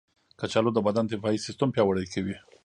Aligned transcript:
کچالو 0.39 0.71
د 0.75 0.79
بدن 0.87 1.05
دفاعي 1.07 1.37
سیستم 1.47 1.69
پیاوړی 1.73 2.05
کوي. 2.13 2.35